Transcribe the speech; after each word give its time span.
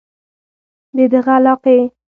د 0.95 0.97
دغه 1.13 1.33
علاقې 1.39 1.79